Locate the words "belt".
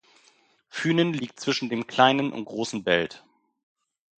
2.83-3.23